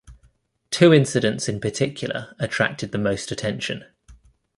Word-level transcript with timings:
Two 0.71 0.91
incidents 0.91 1.47
in 1.47 1.61
particular 1.61 2.33
attracted 2.39 2.91
the 2.91 2.97
most 2.97 3.29
attention. 3.31 3.85